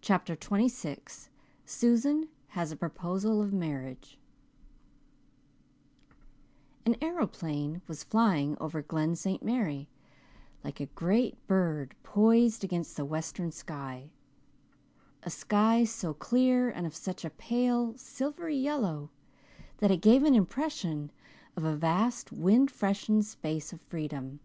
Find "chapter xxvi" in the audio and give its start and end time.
0.00-1.30